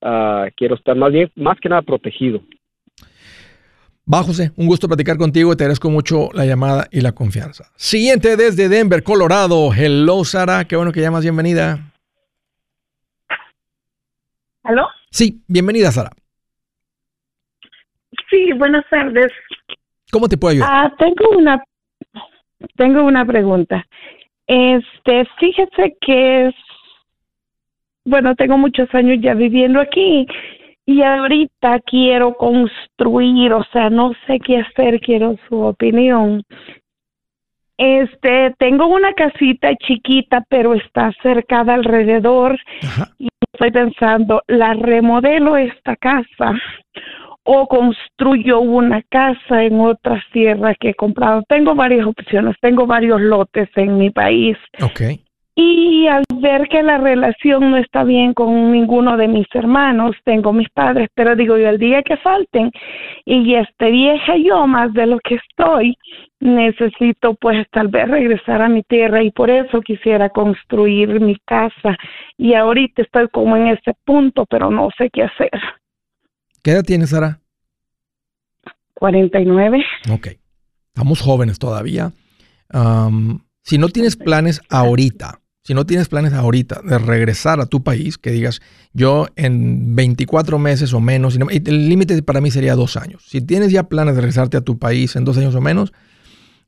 [0.00, 2.42] Ah, quiero estar más bien, más que nada protegido.
[4.12, 7.70] Va, José, un gusto platicar contigo y te agradezco mucho la llamada y la confianza.
[7.76, 9.72] Siguiente desde Denver, Colorado.
[9.72, 11.92] Hello, Sara, qué bueno que llamas, bienvenida.
[14.64, 14.86] ¿Aló?
[15.10, 16.10] Sí, bienvenida, Sara.
[18.28, 19.30] Sí, buenas tardes.
[20.12, 20.68] ¿Cómo te puedo ayudar?
[20.70, 21.64] Ah, tengo una
[22.76, 23.86] tengo una pregunta.
[24.46, 26.54] Este, fíjese que es
[28.04, 30.26] bueno, tengo muchos años ya viviendo aquí
[30.84, 36.42] y ahorita quiero construir, o sea, no sé qué hacer, quiero su opinión.
[37.78, 42.58] Este, tengo una casita chiquita, pero está cercada alrededor
[43.18, 46.52] y estoy pensando, la remodelo esta casa
[47.44, 51.42] o construyo una casa en otra tierra que he comprado.
[51.48, 54.56] Tengo varias opciones, tengo varios lotes en mi país.
[54.80, 55.20] Okay.
[55.54, 60.54] Y al ver que la relación no está bien con ninguno de mis hermanos, tengo
[60.54, 62.70] mis padres, pero digo yo, el día que falten
[63.26, 65.94] y esté vieja yo más de lo que estoy,
[66.40, 71.98] necesito pues tal vez regresar a mi tierra y por eso quisiera construir mi casa.
[72.38, 75.50] Y ahorita estoy como en ese punto, pero no sé qué hacer.
[76.62, 77.40] ¿Qué edad tienes, Sara?
[78.94, 79.82] 49.
[80.10, 80.28] Ok.
[80.94, 82.12] Estamos jóvenes todavía.
[83.62, 88.16] si no tienes planes ahorita, si no tienes planes ahorita de regresar a tu país,
[88.16, 93.24] que digas, yo en 24 meses o menos, el límite para mí sería dos años.
[93.26, 95.92] Si tienes ya planes de regresarte a tu país en dos años o menos,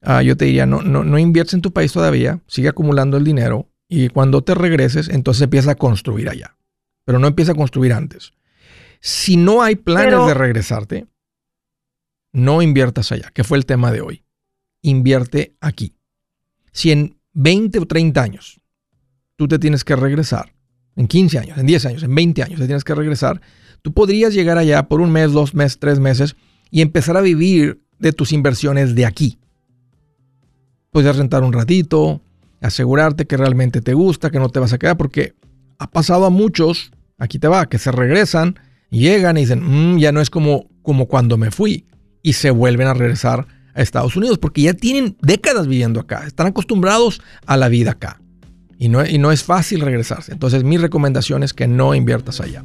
[0.03, 3.25] ah, yo te diría, no, no, no inviertes en tu país todavía, sigue acumulando el
[3.25, 6.57] dinero y cuando te regreses, entonces empieza a construir allá.
[7.05, 8.33] Pero no empieza a construir antes.
[9.07, 11.07] Si no hay planes de regresarte,
[12.33, 14.25] no inviertas allá, que fue el tema de hoy.
[14.81, 15.95] Invierte aquí.
[16.73, 18.63] Si en 20 o 30 años
[19.37, 20.55] tú te tienes que regresar,
[20.97, 23.43] en 15 años, en 10 años, en 20 años te tienes que regresar,
[23.83, 26.35] tú podrías llegar allá por un mes, dos meses, tres meses
[26.71, 29.39] y empezar a vivir de tus inversiones de aquí.
[30.91, 32.23] Puedes rentar un ratito,
[32.63, 35.35] asegurarte que realmente te gusta, que no te vas a quedar, porque
[35.79, 38.59] ha pasado a muchos, aquí te va, que se regresan,
[38.95, 41.87] llegan y dicen, mm, ya no es como, como cuando me fui,
[42.23, 46.47] y se vuelven a regresar a Estados Unidos, porque ya tienen décadas viviendo acá, están
[46.47, 48.21] acostumbrados a la vida acá.
[48.79, 50.33] Y no, y no es fácil regresarse.
[50.33, 52.65] Entonces mi recomendación es que no inviertas allá.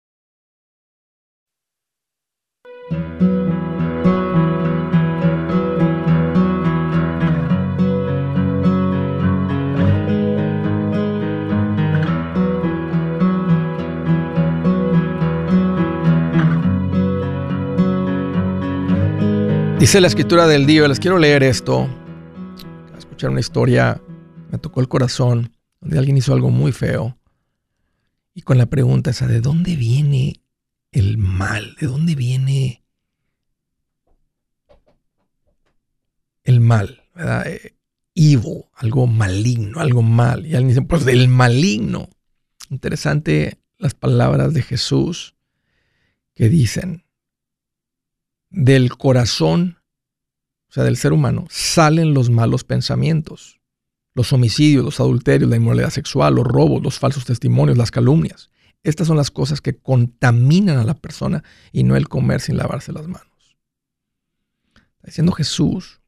[19.81, 21.89] Dice la escritura del día, les quiero leer esto.
[22.99, 23.99] Escuchar una historia,
[24.51, 27.17] me tocó el corazón, donde alguien hizo algo muy feo.
[28.35, 30.43] Y con la pregunta esa, ¿de dónde viene
[30.91, 31.75] el mal?
[31.81, 32.83] ¿De dónde viene
[36.43, 37.01] el mal?
[37.15, 37.47] ¿verdad?
[37.47, 37.75] Eh,
[38.13, 40.45] evil, algo maligno, algo mal.
[40.45, 42.07] Y alguien dice, pues del maligno.
[42.69, 45.33] Interesante las palabras de Jesús
[46.35, 47.03] que dicen,
[48.51, 49.79] del corazón,
[50.69, 53.59] o sea, del ser humano, salen los malos pensamientos,
[54.13, 58.49] los homicidios, los adulterios, la inmoralidad sexual, los robos, los falsos testimonios, las calumnias.
[58.83, 62.91] Estas son las cosas que contaminan a la persona y no el comer sin lavarse
[62.91, 63.27] las manos.
[64.75, 66.01] Está diciendo Jesús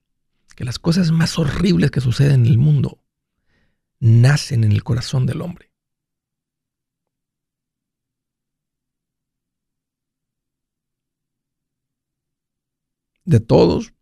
[0.56, 3.04] que las cosas más horribles que suceden en el mundo
[4.00, 5.73] nacen en el corazón del hombre.
[13.26, 13.94] De todos,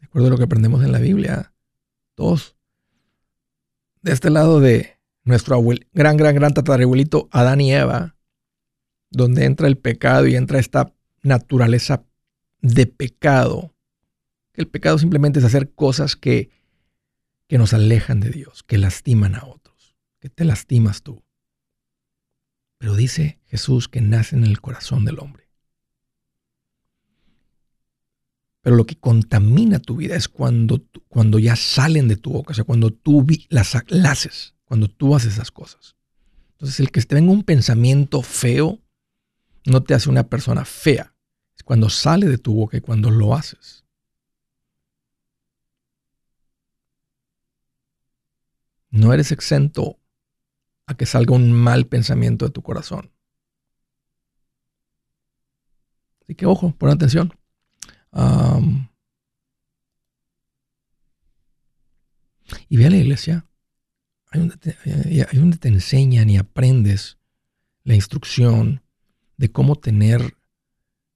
[0.00, 1.52] de acuerdo a lo que aprendemos en la Biblia,
[2.14, 2.56] todos,
[4.02, 5.60] de este lado de nuestro
[5.92, 8.16] gran, gran, gran tatarabuelito Adán y Eva,
[9.10, 10.92] donde entra el pecado y entra esta
[11.22, 12.04] naturaleza
[12.60, 13.74] de pecado,
[14.54, 16.50] el pecado simplemente es hacer cosas que,
[17.48, 21.24] que nos alejan de Dios, que lastiman a otros, que te lastimas tú.
[22.78, 25.43] Pero dice Jesús que nace en el corazón del hombre.
[28.64, 32.54] Pero lo que contamina tu vida es cuando, cuando ya salen de tu boca, o
[32.54, 35.96] sea, cuando tú las, haces, cuando tú haces esas cosas.
[36.52, 38.80] Entonces, el que te venga un pensamiento feo
[39.66, 41.14] no te hace una persona fea.
[41.54, 43.84] Es cuando sale de tu boca y cuando lo haces.
[48.88, 49.98] No eres exento
[50.86, 53.10] a que salga un mal pensamiento de tu corazón.
[56.22, 57.30] Así que ojo, pon atención.
[62.68, 63.46] Y ve a la iglesia.
[64.30, 64.72] Hay donde, te,
[65.58, 67.18] te enseñan y aprendes
[67.84, 68.82] la instrucción
[69.36, 70.36] de cómo tener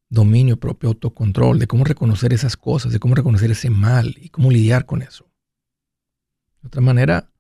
[0.09, 4.51] dominio propio, autocontrol, de cómo reconocer esas cosas, de cómo reconocer ese mal y cómo
[4.51, 5.31] lidiar con eso.
[6.63, 7.31] De otra manera,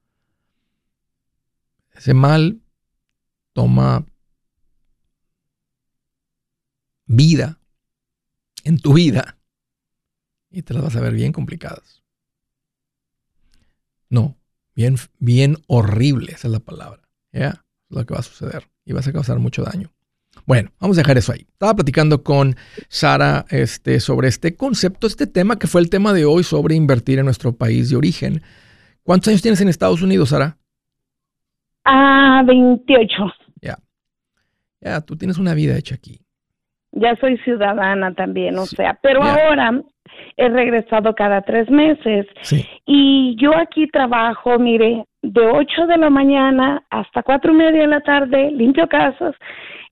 [1.92, 2.60] ese mal
[3.52, 4.04] toma
[7.06, 7.60] vida
[8.64, 9.37] en tu vida
[10.50, 12.02] y te las vas a ver bien complicadas.
[14.10, 14.36] No,
[14.74, 17.02] bien, bien horrible, esa es la palabra.
[17.32, 17.64] ¿Ya?
[17.90, 19.90] Es lo que va a suceder y vas a causar mucho daño.
[20.46, 21.46] Bueno, vamos a dejar eso ahí.
[21.52, 22.56] Estaba platicando con
[22.88, 27.18] Sara este, sobre este concepto, este tema que fue el tema de hoy sobre invertir
[27.18, 28.42] en nuestro país de origen.
[29.02, 30.56] ¿Cuántos años tienes en Estados Unidos, Sara?
[31.84, 33.12] Ah, 28.
[33.60, 33.78] Ya.
[34.80, 36.20] Ya, tú tienes una vida hecha aquí.
[36.92, 39.82] Ya soy ciudadana también, o sea, pero ahora
[40.36, 42.26] he regresado cada tres meses.
[42.86, 47.86] Y yo aquí trabajo, mire, de 8 de la mañana hasta cuatro y media de
[47.88, 49.34] la tarde, limpio casas,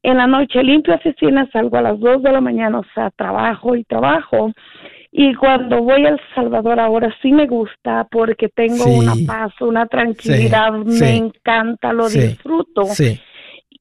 [0.03, 3.75] en la noche limpio oficinas, salgo a las 2 de la mañana, o sea, trabajo
[3.75, 4.53] y trabajo.
[5.11, 9.87] Y cuando voy a El Salvador ahora sí me gusta porque tengo una paz, una
[9.87, 12.85] tranquilidad, me encanta, lo disfruto.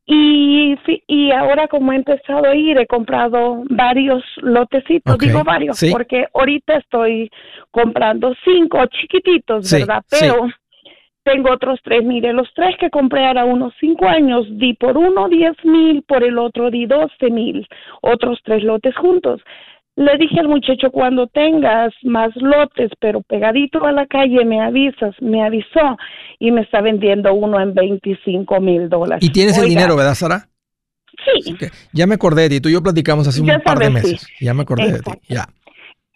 [0.08, 0.78] Y,
[1.08, 6.78] y ahora como he empezado a ir, he comprado varios lotecitos, digo varios, porque ahorita
[6.78, 7.32] estoy
[7.72, 10.04] comprando cinco chiquititos, ¿verdad?
[10.10, 10.48] Pero
[11.24, 15.28] tengo otros tres, mire, los tres que compré ahora unos cinco años, di por uno
[15.28, 17.68] diez mil, por el otro di doce mil,
[18.02, 19.42] otros tres lotes juntos.
[19.98, 25.16] Le dije al muchacho, cuando tengas más lotes, pero pegadito a la calle, me avisas.
[25.22, 25.98] Me avisó
[26.38, 29.24] y me está vendiendo uno en 25 mil dólares.
[29.24, 30.50] ¿Y tienes el dinero, verdad, Sara?
[31.24, 31.56] Sí.
[31.94, 32.62] ya me acordé de ti.
[32.62, 34.28] Tú y yo platicamos hace un par de meses.
[34.42, 35.12] Ya me acordé de ti.
[35.30, 35.48] Ya.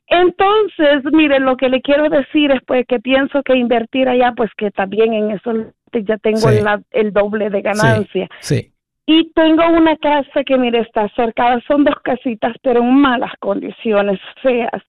[0.07, 4.49] Entonces, mire, lo que le quiero decir es pues que pienso que invertir allá, pues
[4.57, 5.51] que también en eso
[5.93, 6.49] ya tengo
[6.91, 8.27] el doble de ganancia.
[8.41, 8.71] sí.
[9.11, 14.19] Y tengo una casa que, mire, está cercada, son dos casitas, pero en malas condiciones,
[14.43, 14.83] feas.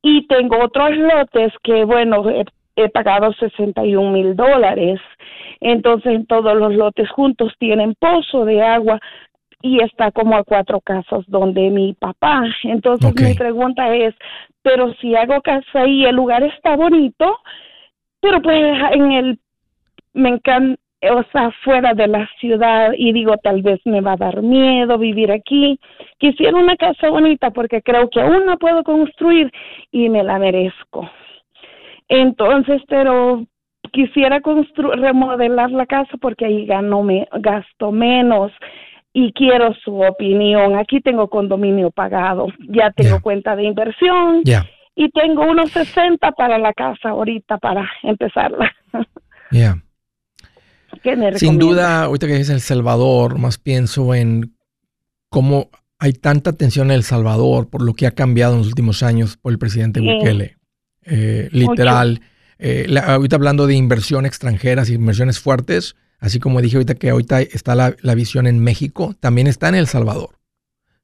[0.00, 5.00] Y tengo otros lotes que, bueno, he, pagado 61 mil dólares.
[5.58, 9.00] Entonces, en todos los lotes juntos tienen pozo de agua
[9.60, 12.44] y está como a cuatro casas donde mi papá.
[12.62, 14.14] Entonces, mi pregunta es,
[14.62, 17.40] pero si hago casa ahí, el lugar está bonito,
[18.20, 19.38] pero pues en el
[20.12, 24.16] me encanta o sea, fuera de la ciudad y digo, tal vez me va a
[24.16, 25.78] dar miedo vivir aquí.
[26.18, 29.52] Quisiera una casa bonita porque creo que aún no puedo construir
[29.92, 31.08] y me la merezco.
[32.08, 33.44] Entonces, pero
[33.92, 38.50] quisiera remodelar la casa porque ahí gano me gasto menos
[39.12, 40.76] y quiero su opinión.
[40.76, 44.42] Aquí tengo condominio pagado, ya tengo cuenta de inversión
[44.96, 48.72] y tengo unos 60 para la casa ahorita para empezarla.
[49.50, 49.76] Yeah.
[51.36, 54.54] Sin duda, ahorita que dices El Salvador, más pienso en
[55.28, 59.02] cómo hay tanta tensión en El Salvador por lo que ha cambiado en los últimos
[59.02, 60.56] años por el presidente Bukele.
[61.04, 62.20] Eh, literal.
[62.58, 67.74] Eh, ahorita hablando de inversión extranjeras, inversiones fuertes, así como dije ahorita que ahorita está
[67.74, 70.38] la, visión en México, también está en El Salvador.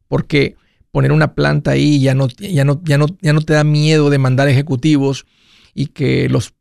[0.09, 0.57] Porque
[0.91, 4.11] poner una planta ahí ya no, ya no, ya no, ya no te da miedo
[4.11, 5.27] de mandar ejecutivos
[5.75, 6.55] y que los,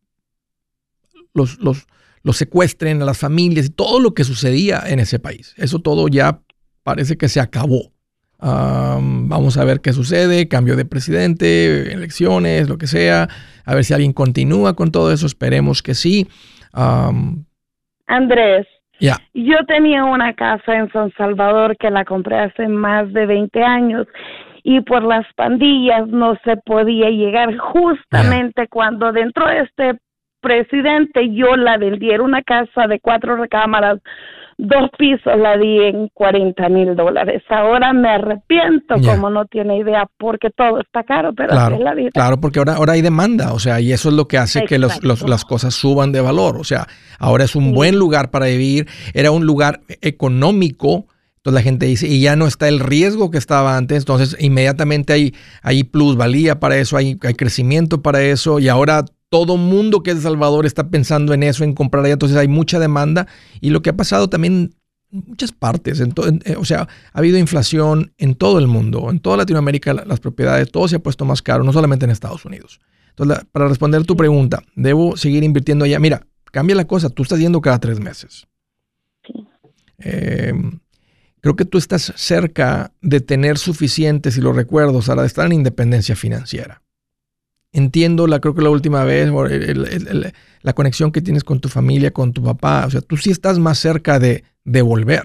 [1.33, 1.87] los, los,
[2.23, 5.53] los secuestren a las familias y todo lo que sucedía en ese país.
[5.57, 6.39] Eso todo ya
[6.83, 7.91] parece que se acabó.
[8.39, 13.27] vamos a ver qué sucede, cambio de presidente, elecciones, lo que sea,
[13.65, 16.27] a ver si alguien continúa con todo eso, esperemos que sí.
[18.07, 18.67] Andrés,
[18.99, 24.07] yo tenía una casa en San Salvador que la compré hace más de 20 años
[24.63, 29.99] y por las pandillas no se podía llegar justamente cuando dentro de este
[30.43, 33.99] presidente yo la vendí, era una casa de cuatro recámaras,
[34.57, 37.41] dos pisos, la di en 40 mil dólares.
[37.49, 41.93] Ahora me arrepiento, como no tiene idea, porque todo está caro, pero claro, es la
[41.95, 42.09] vida.
[42.13, 44.77] Claro, porque ahora, ahora hay demanda, o sea, y eso es lo que hace que
[44.77, 46.57] los, las cosas suban de valor.
[46.57, 46.85] O sea,
[47.19, 52.07] ahora es un buen lugar para vivir, era un lugar económico Entonces la gente dice,
[52.07, 56.77] y ya no está el riesgo que estaba antes, entonces inmediatamente hay, hay plusvalía para
[56.77, 60.89] eso, hay, hay crecimiento para eso, y ahora todo mundo que es de Salvador está
[60.89, 63.25] pensando en eso, en comprar allá, entonces hay mucha demanda.
[63.61, 64.75] Y lo que ha pasado también
[65.11, 66.13] en muchas partes, en
[66.45, 70.71] eh, o sea, ha habido inflación en todo el mundo, en toda Latinoamérica las propiedades,
[70.71, 72.79] todo se ha puesto más caro, no solamente en Estados Unidos.
[73.09, 75.97] Entonces, para responder tu pregunta, ¿debo seguir invirtiendo allá?
[75.97, 78.45] Mira, cambia la cosa, tú estás yendo cada tres meses.
[79.97, 80.53] Eh,
[81.41, 85.53] creo que tú estás cerca de tener suficientes, si lo recuerdo, Sara, de estar en
[85.53, 86.82] independencia financiera.
[87.73, 89.31] Entiendo, la, creo que la última vez,
[90.61, 93.57] la conexión que tienes con tu familia, con tu papá, o sea, tú sí estás
[93.57, 95.23] más cerca de, de volver.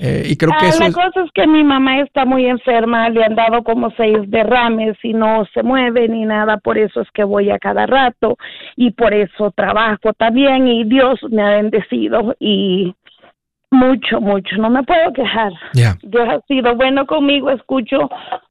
[0.00, 3.08] Eh, y creo que ah, eso la cosa es que mi mamá está muy enferma,
[3.08, 7.08] le han dado como seis derrames y no se mueve ni nada, por eso es
[7.12, 8.36] que voy a cada rato
[8.76, 12.94] y por eso trabajo también y Dios me ha bendecido y
[13.72, 15.52] mucho, mucho, no me puedo quejar.
[15.72, 18.08] Dios ha sido bueno conmigo, escucho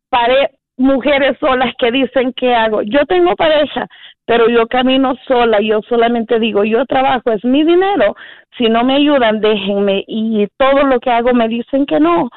[0.10, 2.82] pare mujeres solas que dicen que hago.
[2.84, 3.88] Yo tengo pareja,
[4.26, 8.16] pero yo camino sola, yo solamente digo, yo trabajo, es mi dinero,
[8.58, 12.30] si no me ayudan, déjenme y todo lo que hago me dicen que no.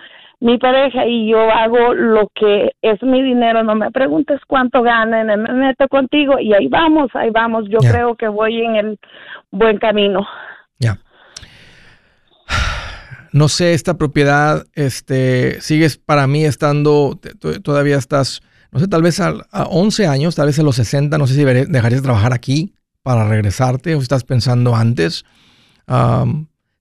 [0.43, 5.26] Mi pareja y yo hago lo que es mi dinero, no me preguntes cuánto ganan,
[5.26, 7.68] me meto contigo y ahí vamos, ahí vamos.
[7.68, 8.99] Yo creo que voy en el
[9.51, 10.26] buen camino.
[13.33, 17.20] No sé, esta propiedad, este, sigues para mí estando,
[17.62, 21.26] todavía estás, no sé, tal vez a, 11 años, tal vez a los 60, no
[21.26, 25.24] sé si dejarías de trabajar aquí para regresarte o estás pensando antes.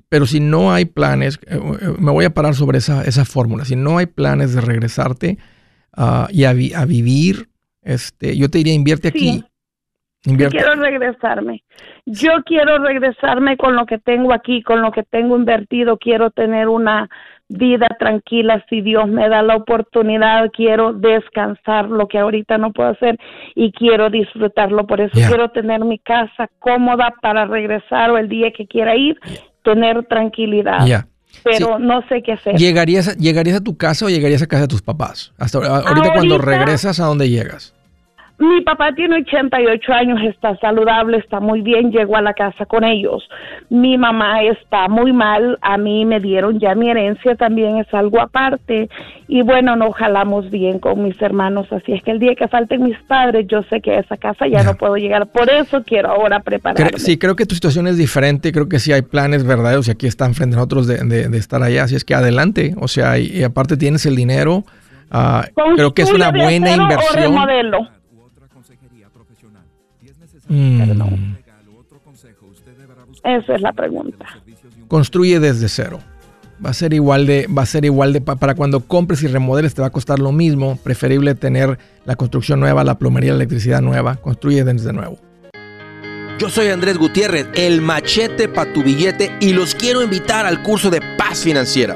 [0.10, 3.66] pero si no hay planes, eh, eh, me voy a parar sobre esa, esa fórmula,
[3.66, 5.38] si no hay planes de regresarte
[5.98, 6.54] uh, y a,
[6.86, 7.50] vivir,
[7.84, 9.44] este, yo te diría invierte aquí.
[10.22, 11.64] Quiero regresarme.
[12.06, 15.98] Yo quiero regresarme con lo que tengo aquí, con lo que tengo invertido.
[15.98, 17.10] Quiero tener una
[17.48, 20.52] vida tranquila si Dios me da la oportunidad.
[20.52, 23.18] Quiero descansar lo que ahorita no puedo hacer
[23.56, 24.86] y quiero disfrutarlo.
[24.88, 29.18] Por eso quiero tener mi casa cómoda para regresar o el día que quiera ir,
[29.64, 30.86] tener tranquilidad.
[31.44, 32.56] Pero no sé qué hacer.
[32.56, 35.32] ¿Llegarías, ¿Llegarías a tu casa o llegarías a casa de tus papás?
[35.38, 37.74] Hasta ahorita cuando regresas, ¿a dónde llegas?
[38.40, 42.86] Mi papá tiene 88 años, está saludable, está muy bien, llegó a la casa con
[42.86, 43.28] ellos.
[43.70, 48.22] Mi mamá está muy mal, a mí me dieron ya mi herencia, también es algo
[48.22, 48.90] aparte.
[49.28, 52.82] Y bueno, nos jalamos bien con mis hermanos, así es que el día que falten
[52.82, 55.28] mis padres, yo sé que a esa casa ya no puedo llegar.
[55.28, 56.98] Por eso quiero ahora prepararme.
[56.98, 60.08] Sí, creo que tu situación es diferente, creo que sí hay planes verdaderos y aquí
[60.08, 63.76] están frente a nosotros de, estar allá, así es que adelante, o sea, y, aparte
[63.76, 64.64] tienes el dinero.
[65.12, 65.42] Uh,
[65.76, 67.36] creo que es una buena inversión.
[70.50, 70.82] Mm.
[73.24, 74.26] Esa es la pregunta.
[74.88, 76.00] Construye desde cero.
[76.64, 79.74] Va a ser igual de, va a ser igual de, para cuando compres y remodeles
[79.74, 80.78] te va a costar lo mismo.
[80.84, 84.16] Preferible tener la construcción nueva, la plomería, la electricidad nueva.
[84.16, 85.18] Construye desde nuevo.
[86.40, 90.90] Yo soy Andrés Gutiérrez, el machete para tu billete y los quiero invitar al curso
[90.90, 91.96] de paz financiera.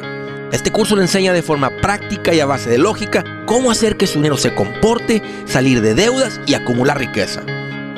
[0.52, 4.06] Este curso le enseña de forma práctica y a base de lógica cómo hacer que
[4.06, 7.42] su dinero se comporte, salir de deudas y acumular riqueza.